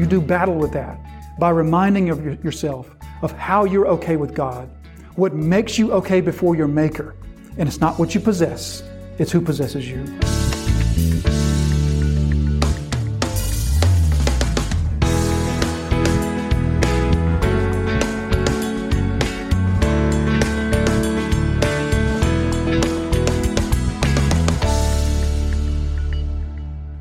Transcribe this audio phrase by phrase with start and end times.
[0.00, 0.98] You do battle with that
[1.38, 4.70] by reminding of yourself of how you're okay with God,
[5.16, 7.14] what makes you okay before your Maker.
[7.58, 8.82] And it's not what you possess,
[9.18, 10.06] it's who possesses you.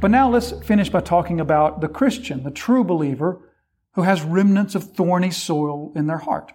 [0.01, 3.49] But now let's finish by talking about the Christian, the true believer,
[3.93, 6.53] who has remnants of thorny soil in their heart.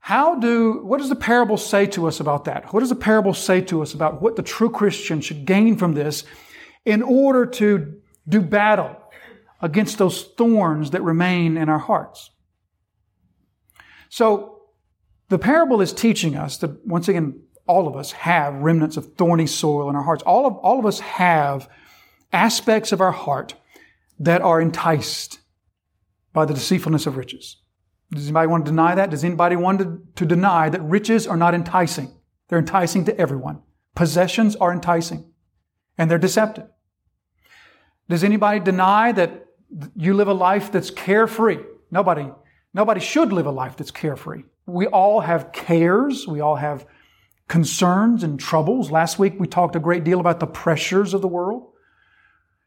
[0.00, 2.72] How do, what does the parable say to us about that?
[2.72, 5.92] What does the parable say to us about what the true Christian should gain from
[5.92, 6.24] this
[6.86, 8.96] in order to do battle
[9.60, 12.30] against those thorns that remain in our hearts?
[14.08, 14.62] So,
[15.28, 19.46] the parable is teaching us that, once again, all of us have remnants of thorny
[19.46, 20.22] soil in our hearts.
[20.24, 21.68] All of, all of us have
[22.32, 23.54] aspects of our heart
[24.18, 25.38] that are enticed
[26.32, 27.58] by the deceitfulness of riches.
[28.10, 29.10] Does anybody want to deny that?
[29.10, 32.10] Does anybody want to, to deny that riches are not enticing?
[32.48, 33.62] They're enticing to everyone.
[33.94, 35.30] Possessions are enticing
[35.98, 36.68] and they're deceptive.
[38.08, 39.44] Does anybody deny that
[39.94, 41.58] you live a life that's carefree?
[41.90, 42.30] Nobody,
[42.72, 44.44] nobody should live a life that's carefree.
[44.64, 46.26] We all have cares.
[46.26, 46.86] We all have
[47.48, 48.90] concerns and troubles.
[48.90, 51.72] Last week we talked a great deal about the pressures of the world.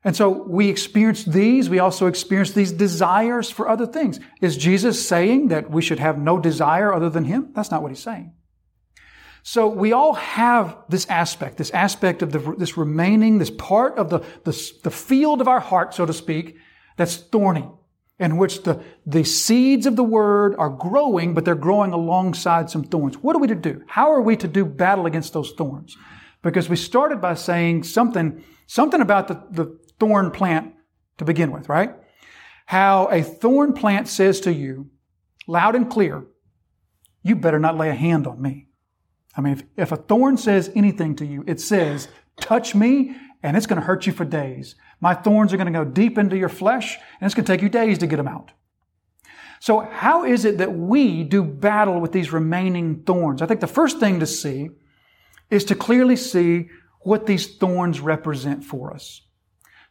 [0.04, 1.70] And so we experience these.
[1.70, 4.20] We also experience these desires for other things.
[4.42, 7.52] Is Jesus saying that we should have no desire other than Him?
[7.54, 8.34] That's not what He's saying.
[9.44, 14.10] So we all have this aspect, this aspect of the, this remaining, this part of
[14.10, 16.58] the, the, the field of our heart, so to speak,
[16.98, 17.68] that's thorny
[18.22, 22.84] in which the, the seeds of the word are growing, but they're growing alongside some
[22.84, 23.18] thorns.
[23.18, 23.82] What are we to do?
[23.88, 25.98] How are we to do battle against those thorns?
[26.44, 30.76] Because we started by saying something, something about the, the thorn plant
[31.18, 31.96] to begin with, right?
[32.68, 34.92] How a thorn plant says to you,
[35.48, 36.24] loud and clear,
[37.24, 38.68] you better not lay a hand on me.
[39.36, 42.08] I mean, if, if a thorn says anything to you, it says,
[42.40, 44.76] touch me and it's going to hurt you for days.
[45.02, 47.62] My thorns are going to go deep into your flesh, and it's going to take
[47.62, 48.52] you days to get them out.
[49.60, 53.42] So, how is it that we do battle with these remaining thorns?
[53.42, 54.70] I think the first thing to see
[55.50, 56.70] is to clearly see
[57.02, 59.22] what these thorns represent for us.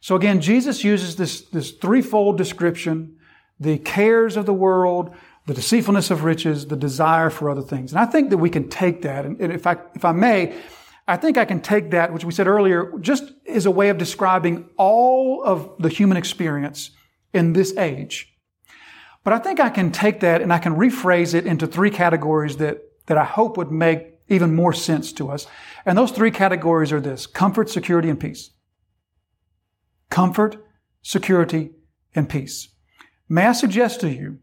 [0.01, 3.17] So again, Jesus uses this, this threefold description,
[3.59, 7.91] the cares of the world, the deceitfulness of riches, the desire for other things.
[7.91, 10.55] And I think that we can take that, and if I, if I may,
[11.07, 13.97] I think I can take that, which we said earlier, just as a way of
[13.97, 16.91] describing all of the human experience
[17.33, 18.33] in this age.
[19.23, 22.57] But I think I can take that and I can rephrase it into three categories
[22.57, 25.45] that, that I hope would make even more sense to us.
[25.85, 28.51] And those three categories are this comfort, security, and peace.
[30.09, 30.57] Comfort,
[31.01, 31.71] security,
[32.15, 32.69] and peace.
[33.27, 34.39] May I suggest to you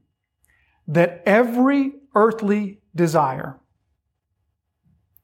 [0.86, 3.58] that every earthly desire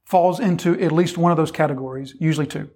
[0.05, 2.71] falls into at least one of those categories, usually two.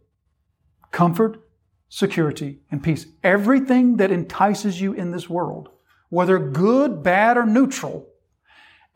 [0.91, 1.41] Comfort,
[1.89, 3.07] security, and peace.
[3.23, 5.69] Everything that entices you in this world,
[6.09, 8.09] whether good, bad, or neutral,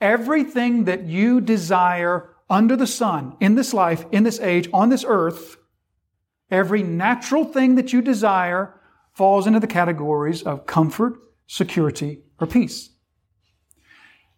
[0.01, 5.05] everything that you desire under the sun, in this life, in this age, on this
[5.07, 5.57] earth,
[6.51, 8.79] every natural thing that you desire
[9.15, 11.15] falls into the categories of comfort,
[11.47, 12.91] security, or peace.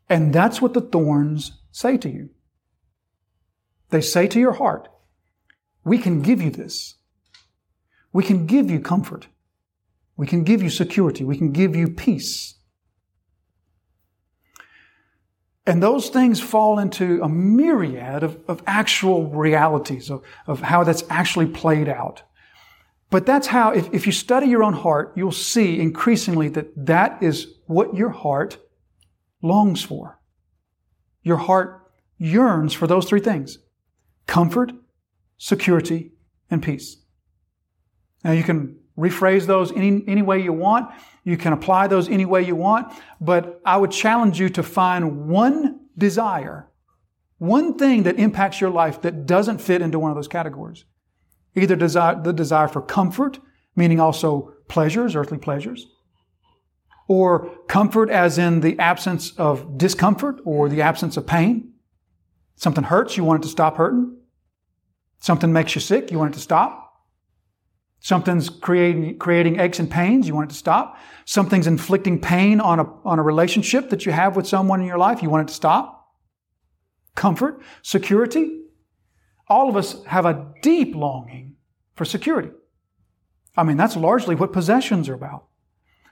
[0.08, 2.30] And that's what the thorns say to you.
[3.94, 4.88] They say to your heart,
[5.84, 6.96] we can give you this.
[8.12, 9.28] We can give you comfort.
[10.16, 11.22] We can give you security.
[11.22, 12.56] We can give you peace.
[15.64, 21.04] And those things fall into a myriad of, of actual realities of, of how that's
[21.08, 22.24] actually played out.
[23.10, 27.22] But that's how, if, if you study your own heart, you'll see increasingly that that
[27.22, 28.58] is what your heart
[29.40, 30.18] longs for.
[31.22, 33.58] Your heart yearns for those three things
[34.26, 34.72] comfort,
[35.38, 36.12] security,
[36.50, 36.96] and peace.
[38.22, 40.90] Now you can rephrase those any, any way you want.
[41.24, 45.28] You can apply those any way you want, but I would challenge you to find
[45.28, 46.68] one desire,
[47.38, 50.84] one thing that impacts your life that doesn't fit into one of those categories.
[51.56, 53.38] Either desire, the desire for comfort,
[53.76, 55.86] meaning also pleasures, earthly pleasures,
[57.08, 61.73] or comfort as in the absence of discomfort or the absence of pain.
[62.64, 64.16] Something hurts, you want it to stop hurting.
[65.18, 66.94] Something makes you sick, you want it to stop.
[68.00, 70.96] Something's creating, creating aches and pains, you want it to stop.
[71.26, 74.96] Something's inflicting pain on a, on a relationship that you have with someone in your
[74.96, 76.08] life, you want it to stop.
[77.14, 78.62] Comfort, security.
[79.46, 81.56] All of us have a deep longing
[81.96, 82.48] for security.
[83.58, 85.48] I mean, that's largely what possessions are about.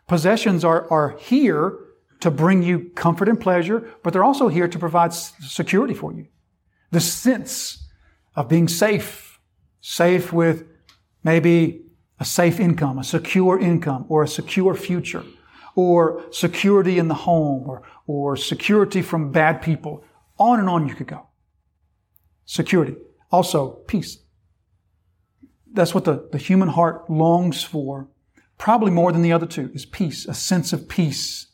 [0.06, 1.78] Possessions are, are here
[2.20, 6.26] to bring you comfort and pleasure, but they're also here to provide security for you.
[6.92, 7.88] The sense
[8.36, 9.40] of being safe,
[9.80, 10.64] safe with
[11.24, 11.82] maybe
[12.20, 15.24] a safe income, a secure income, or a secure future,
[15.74, 20.04] or security in the home, or, or security from bad people.
[20.38, 21.26] On and on you could go.
[22.44, 22.94] Security.
[23.30, 24.18] Also, peace.
[25.72, 28.08] That's what the, the human heart longs for,
[28.58, 31.46] probably more than the other two, is peace, a sense of peace.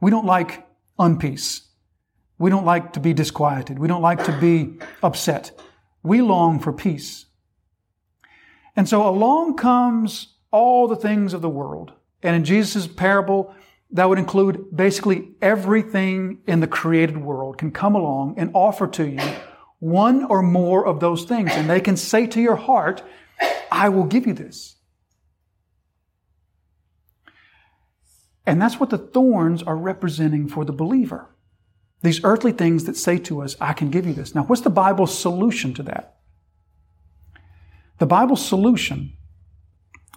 [0.00, 0.66] We don't like
[0.98, 1.66] unpeace.
[2.40, 3.78] We don't like to be disquieted.
[3.78, 5.52] We don't like to be upset.
[6.02, 7.26] We long for peace.
[8.74, 11.92] And so along comes all the things of the world.
[12.22, 13.54] And in Jesus' parable,
[13.90, 19.06] that would include basically everything in the created world can come along and offer to
[19.06, 19.20] you
[19.78, 21.50] one or more of those things.
[21.52, 23.02] And they can say to your heart,
[23.70, 24.76] I will give you this.
[28.46, 31.28] And that's what the thorns are representing for the believer.
[32.02, 34.34] These earthly things that say to us, I can give you this.
[34.34, 36.16] Now, what's the Bible's solution to that?
[37.98, 39.12] The Bible's solution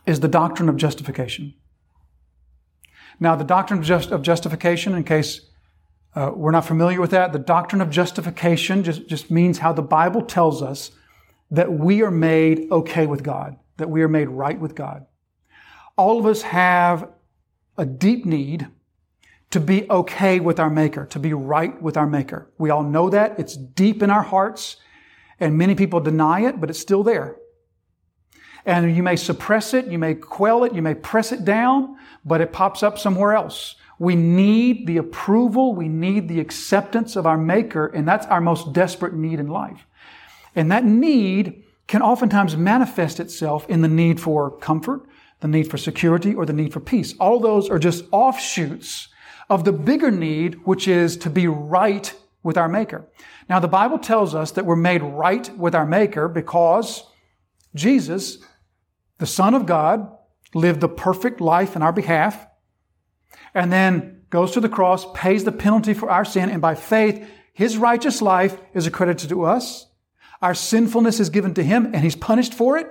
[0.05, 1.53] is the doctrine of justification.
[3.19, 5.41] Now, the doctrine of, just, of justification, in case
[6.15, 9.81] uh, we're not familiar with that, the doctrine of justification just, just means how the
[9.81, 10.91] Bible tells us
[11.51, 15.05] that we are made okay with God, that we are made right with God.
[15.97, 17.09] All of us have
[17.77, 18.67] a deep need
[19.53, 22.49] to be okay with our Maker, to be right with our Maker.
[22.57, 23.37] We all know that.
[23.37, 24.77] It's deep in our hearts,
[25.39, 27.35] and many people deny it, but it's still there.
[28.65, 32.41] And you may suppress it, you may quell it, you may press it down, but
[32.41, 33.75] it pops up somewhere else.
[33.99, 38.73] We need the approval, we need the acceptance of our Maker, and that's our most
[38.73, 39.85] desperate need in life.
[40.55, 45.05] And that need can oftentimes manifest itself in the need for comfort,
[45.41, 47.13] the need for security, or the need for peace.
[47.19, 49.09] All those are just offshoots
[49.49, 52.13] of the bigger need, which is to be right
[52.43, 53.05] with our Maker.
[53.49, 57.05] Now, the Bible tells us that we're made right with our Maker because
[57.75, 58.37] Jesus
[59.23, 60.11] the Son of God
[60.53, 62.45] lived the perfect life in our behalf
[63.53, 67.25] and then goes to the cross, pays the penalty for our sin, and by faith,
[67.53, 69.87] his righteous life is accredited to us.
[70.41, 72.87] Our sinfulness is given to him and he's punished for it.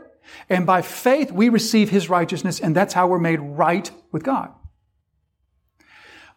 [0.49, 4.55] And by faith, we receive his righteousness, and that's how we're made right with God.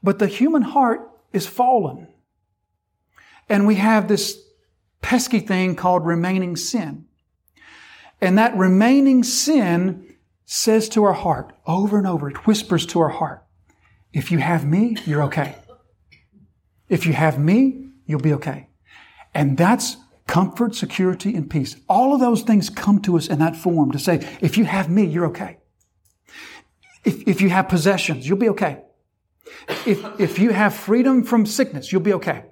[0.06, 2.08] But the human heart is fallen.
[3.50, 4.40] And we have this
[5.02, 7.06] pesky thing called remaining sin.
[8.22, 10.16] And that remaining sin
[10.46, 13.44] says to our heart over and over, it whispers to our heart,
[14.14, 15.56] if you have me, you're okay.
[16.88, 18.70] If you have me, you'll be okay.
[19.34, 19.98] And that's
[20.28, 21.78] comfort, security, and peace.
[21.90, 24.88] All of those things come to us in that form to say, if you have
[24.88, 25.58] me, you're okay.
[27.04, 28.85] If, if you have possessions, you'll be okay.
[29.86, 32.46] If, if you have freedom from sickness, you'll be okay.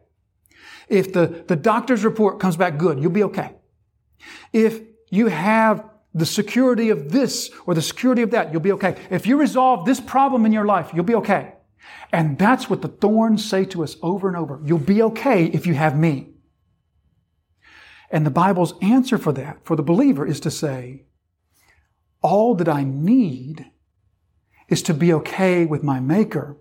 [0.88, 3.56] If the, the doctor's report comes back good, you'll be okay.
[4.52, 8.96] If you have the security of this or the security of that, you'll be okay.
[9.10, 11.54] If you resolve this problem in your life, you'll be okay.
[12.12, 14.62] And that's what the thorns say to us over and over.
[14.64, 16.30] You'll be okay if you have me.
[18.12, 21.06] And the Bible's answer for that, for the believer, is to say,
[22.22, 23.66] all that I need
[24.70, 26.58] is to be okay with my Maker.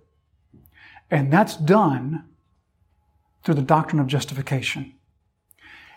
[1.12, 2.24] And that's done
[3.44, 4.94] through the doctrine of justification.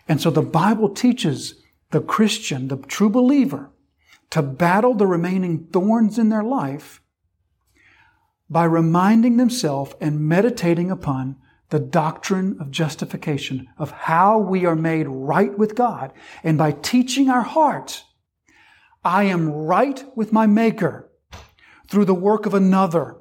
[0.09, 3.71] And so the Bible teaches the Christian, the true believer,
[4.31, 7.01] to battle the remaining thorns in their life
[8.49, 11.37] by reminding themselves and meditating upon
[11.69, 16.11] the doctrine of justification, of how we are made right with God.
[16.43, 18.03] And by teaching our hearts,
[19.03, 21.09] I am right with my Maker
[21.87, 23.15] through the work of another.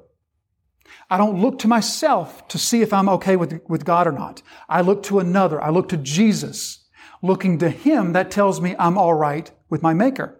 [1.09, 4.41] I don't look to myself to see if I'm okay with, with God or not.
[4.67, 5.61] I look to another.
[5.61, 6.85] I look to Jesus
[7.21, 10.39] looking to Him, that tells me I'm all right with my Maker.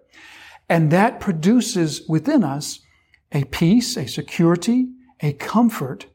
[0.69, 2.79] And that produces within us
[3.31, 4.89] a peace, a security,
[5.21, 6.07] a comfort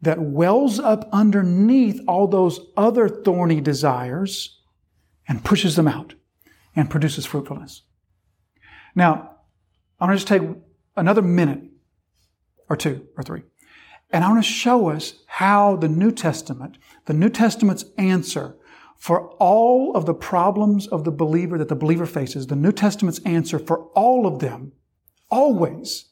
[0.00, 4.60] that wells up underneath all those other thorny desires
[5.26, 6.14] and pushes them out
[6.76, 7.82] and produces fruitfulness.
[8.94, 9.32] Now,
[10.00, 10.42] I'm going to just take
[10.96, 11.62] another minute
[12.68, 13.42] or two or three.
[14.10, 18.56] And I want to show us how the New Testament, the New Testament's answer
[18.96, 23.20] for all of the problems of the believer that the believer faces, the New Testament's
[23.20, 24.72] answer for all of them
[25.30, 26.06] always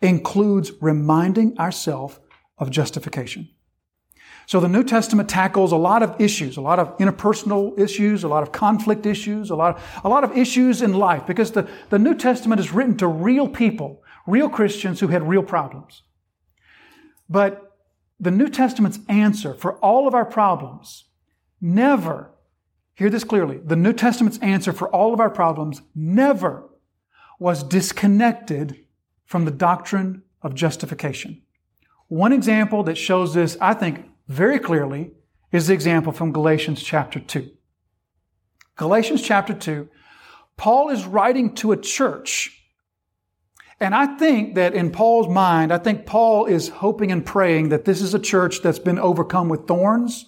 [0.00, 2.18] includes reminding ourselves
[2.58, 3.48] of justification.
[4.46, 8.28] So the New Testament tackles a lot of issues, a lot of interpersonal issues, a
[8.28, 11.68] lot of conflict issues, a lot of, a lot of issues in life because the,
[11.90, 16.02] the New Testament is written to real people, real Christians who had real problems.
[17.28, 17.76] But
[18.20, 21.04] the New Testament's answer for all of our problems
[21.60, 22.30] never,
[22.94, 26.68] hear this clearly, the New Testament's answer for all of our problems never
[27.38, 28.84] was disconnected
[29.24, 31.42] from the doctrine of justification.
[32.08, 35.12] One example that shows this, I think, very clearly
[35.52, 37.50] is the example from Galatians chapter 2.
[38.76, 39.88] Galatians chapter 2,
[40.56, 42.60] Paul is writing to a church.
[43.80, 47.84] And I think that in Paul's mind, I think Paul is hoping and praying that
[47.84, 50.24] this is a church that's been overcome with thorns,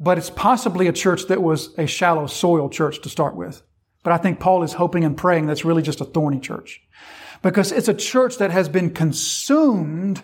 [0.00, 3.62] but it's possibly a church that was a shallow soil church to start with.
[4.02, 6.80] But I think Paul is hoping and praying that's really just a thorny church.
[7.42, 10.22] Because it's a church that has been consumed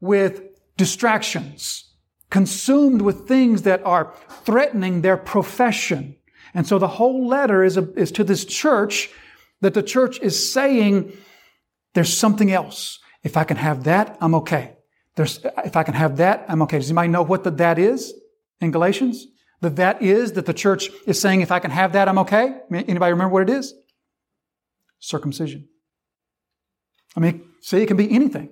[0.00, 0.42] with
[0.78, 1.84] distractions,
[2.30, 6.16] consumed with things that are threatening their profession.
[6.54, 9.10] And so the whole letter is, a, is to this church
[9.60, 11.12] that the church is saying,
[11.92, 13.00] there's something else.
[13.22, 14.76] If I can have that, I'm okay.
[15.16, 16.78] There's, if I can have that, I'm okay.
[16.78, 18.14] Does anybody know what the that is
[18.60, 19.26] in Galatians?
[19.60, 22.60] The that is that the church is saying, if I can have that, I'm okay.
[22.72, 23.74] Anybody remember what it is?
[25.00, 25.68] Circumcision.
[27.16, 28.50] I mean, see, it can be anything.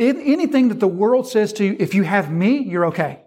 [0.00, 3.20] Anything that the world says to you, if you have me, you're okay.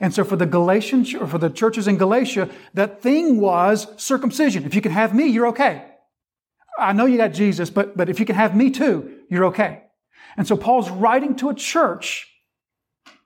[0.00, 4.64] And so for the Galatians, or for the churches in Galatia, that thing was circumcision.
[4.64, 5.84] If you can have me, you're okay.
[6.78, 9.82] I know you got Jesus, but, but if you can have me too, you're okay.
[10.36, 12.28] And so Paul's writing to a church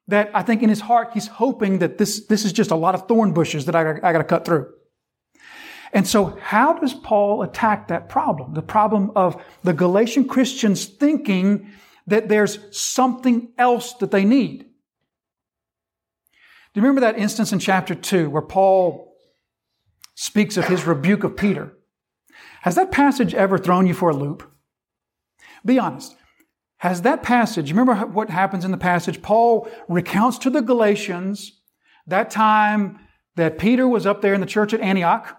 [0.09, 2.95] that I think in his heart, he's hoping that this, this is just a lot
[2.95, 4.73] of thorn bushes that I, I got to cut through.
[5.93, 8.53] And so how does Paul attack that problem?
[8.53, 11.71] The problem of the Galatian Christians thinking
[12.09, 14.65] that there's something else that they need.
[16.73, 19.15] Do you remember that instance in chapter 2 where Paul
[20.15, 21.73] speaks of his rebuke of Peter?
[22.63, 24.51] Has that passage ever thrown you for a loop?
[25.65, 26.17] Be honest.
[26.79, 29.21] Has that passage, remember what happens in the passage?
[29.21, 31.61] Paul recounts to the Galatians
[32.07, 33.01] that time
[33.37, 35.37] that Peter was up there in the church at Antioch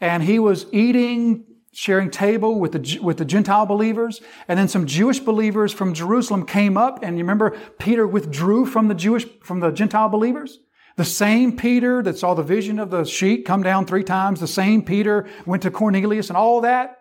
[0.00, 4.20] and he was eating, sharing table with the, with the Gentile believers.
[4.46, 8.88] And then some Jewish believers from Jerusalem came up and you remember Peter withdrew from
[8.88, 10.58] the Jewish, from the Gentile believers?
[10.96, 14.46] The same Peter that saw the vision of the sheet come down three times, the
[14.46, 16.98] same Peter went to Cornelius and all that.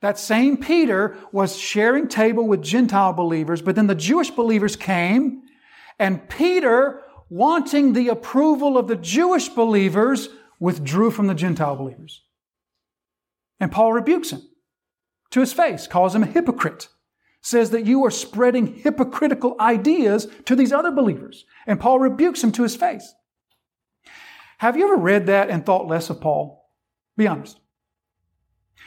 [0.00, 5.42] That same Peter was sharing table with Gentile believers, but then the Jewish believers came,
[5.98, 10.28] and Peter, wanting the approval of the Jewish believers,
[10.60, 12.22] withdrew from the Gentile believers.
[13.58, 14.42] And Paul rebukes him
[15.30, 16.88] to his face, calls him a hypocrite,
[17.42, 21.44] says that you are spreading hypocritical ideas to these other believers.
[21.66, 23.14] And Paul rebukes him to his face.
[24.58, 26.70] Have you ever read that and thought less of Paul?
[27.16, 27.58] Be honest.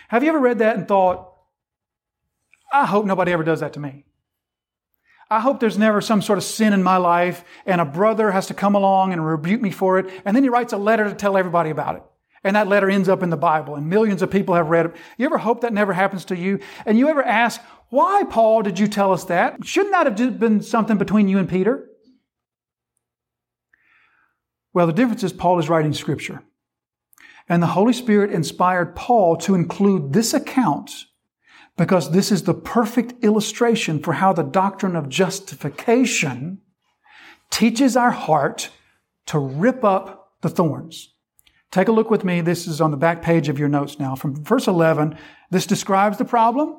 [0.10, 1.32] Have you ever read that and thought,
[2.72, 4.06] I hope nobody ever does that to me?
[5.30, 8.48] I hope there's never some sort of sin in my life and a brother has
[8.48, 10.10] to come along and rebuke me for it.
[10.26, 12.04] And then he writes a letter to tell everybody about it.
[12.44, 14.96] And that letter ends up in the Bible and millions of people have read it.
[15.18, 16.60] You ever hope that never happens to you?
[16.86, 19.66] And you ever ask, why, Paul, did you tell us that?
[19.66, 21.90] Shouldn't that have been something between you and Peter?
[24.74, 26.44] Well, the difference is Paul is writing scripture.
[27.50, 30.92] And the Holy Spirit inspired Paul to include this account
[31.78, 36.62] because this is the perfect illustration for how the doctrine of justification
[37.50, 38.70] teaches our heart
[39.26, 41.14] to rip up the thorns.
[41.72, 42.42] Take a look with me.
[42.42, 44.16] This is on the back page of your notes now.
[44.16, 45.18] From verse 11,
[45.52, 46.76] this describes the problem.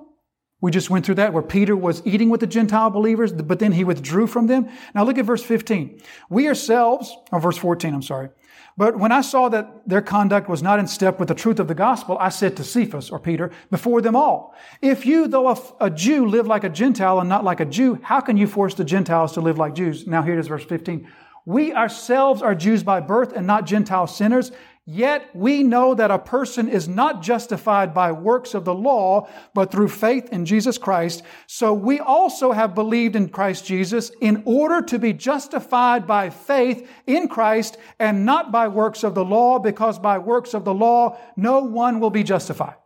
[0.60, 3.72] We just went through that where Peter was eating with the Gentile believers, but then
[3.72, 4.68] he withdrew from them.
[4.94, 6.02] Now look at verse 15.
[6.28, 8.28] We ourselves, or verse 14, I'm sorry.
[8.76, 11.68] But when I saw that their conduct was not in step with the truth of
[11.68, 15.58] the gospel, I said to Cephas, or Peter, before them all, if you, though a,
[15.80, 18.74] a, Jew, live like a Gentile and not like a Jew, how can you force
[18.74, 20.06] the Gentiles to live like Jews?
[20.06, 21.08] Now here it is, verse 15.
[21.46, 24.52] We ourselves are Jews by birth and not Gentile sinners.
[24.86, 29.70] Yet we know that a person is not justified by works of the law, but
[29.70, 31.22] through faith in Jesus Christ.
[31.46, 36.90] So we also have believed in Christ Jesus in order to be justified by faith
[37.06, 41.18] in Christ and not by works of the law, because by works of the law,
[41.36, 42.76] no one will be justified.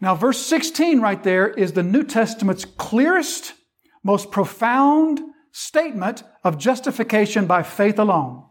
[0.00, 3.54] Now, verse 16 right there is the New Testament's clearest,
[4.04, 5.20] most profound
[5.52, 8.44] statement of justification by faith alone.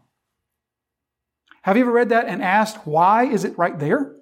[1.68, 4.16] Have you ever read that and asked, why is it right there?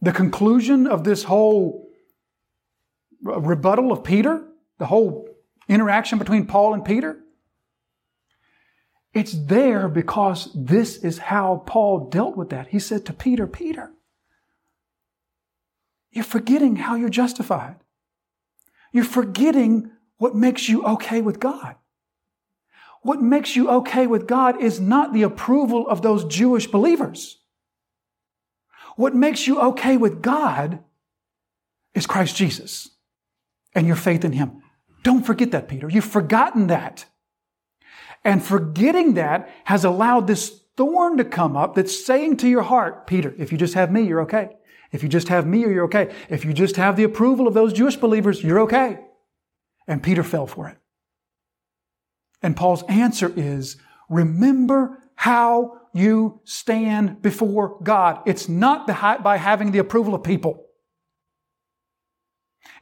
[0.00, 1.88] The conclusion of this whole
[3.24, 4.44] uh, rebuttal of Peter,
[4.78, 5.28] the whole
[5.68, 7.20] interaction between Paul and Peter?
[9.12, 12.66] It's there because this is how Paul dealt with that.
[12.66, 13.92] He said to Peter, Peter,
[16.10, 17.76] you're forgetting how you're justified.
[18.90, 21.76] You're forgetting what makes you okay with God.
[23.04, 27.38] What makes you okay with God is not the approval of those Jewish believers.
[28.96, 30.78] What makes you okay with God
[31.92, 32.88] is Christ Jesus
[33.74, 34.62] and your faith in Him.
[35.02, 35.86] Don't forget that, Peter.
[35.86, 37.04] You've forgotten that.
[38.24, 43.06] And forgetting that has allowed this thorn to come up that's saying to your heart,
[43.06, 44.56] Peter, if you just have me, you're okay.
[44.92, 46.10] If you just have me, you're okay.
[46.30, 49.00] If you just have the approval of those Jewish believers, you're okay.
[49.86, 50.78] And Peter fell for it.
[52.44, 58.20] And Paul's answer is, remember how you stand before God.
[58.26, 60.66] It's not by having the approval of people.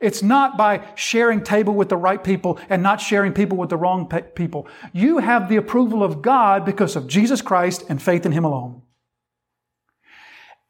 [0.01, 3.77] It's not by sharing table with the right people and not sharing people with the
[3.77, 4.67] wrong people.
[4.93, 8.83] You have the approval of God because of Jesus Christ and faith in Him alone.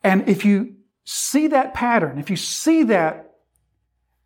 [0.05, 3.31] And if you see that pattern, if you see that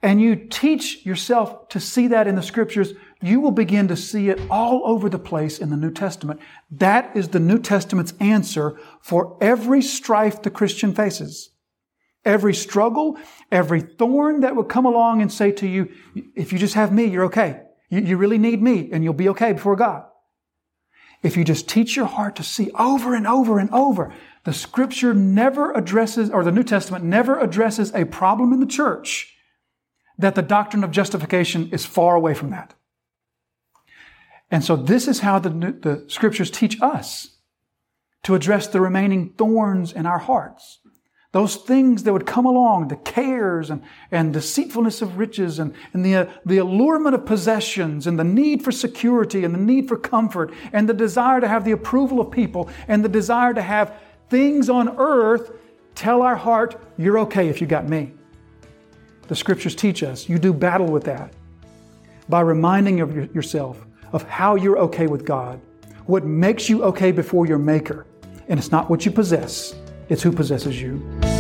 [0.02, 2.92] and you teach yourself to see that in the scriptures,
[3.22, 6.40] you will begin to see it all over the place in the New Testament.
[6.70, 11.50] That is the New Testament's answer for every strife the Christian faces.
[12.24, 13.18] Every struggle,
[13.50, 15.92] every thorn that will come along and say to you,
[16.34, 17.62] if you just have me, you're okay.
[17.88, 20.04] You, you really need me and you'll be okay before God.
[21.22, 24.12] If you just teach your heart to see over and over and over,
[24.44, 29.34] the scripture never addresses, or the New Testament never addresses a problem in the church
[30.18, 32.74] that the doctrine of justification is far away from that.
[34.50, 37.36] And so this is how the, the scriptures teach us
[38.22, 40.80] to address the remaining thorns in our hearts.
[41.32, 46.04] Those things that would come along, the cares and, and deceitfulness of riches and, and
[46.04, 49.98] the, uh, the allurement of possessions and the need for security and the need for
[49.98, 54.00] comfort and the desire to have the approval of people and the desire to have
[54.30, 55.52] things on earth
[55.94, 58.12] tell our heart, you're okay if you got me.
[59.28, 61.34] The scriptures teach us you do battle with that
[62.28, 65.60] by reminding of your, yourself of how you're okay with God,
[66.06, 68.06] what makes you okay before your Maker.
[68.48, 69.74] And it's not what you possess,
[70.08, 71.35] it's who possesses you.